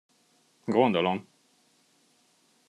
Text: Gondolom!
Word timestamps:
Gondolom! 0.67 1.27